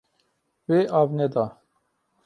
Wê 0.67 0.79
av 0.99 1.09
neda. 1.17 1.45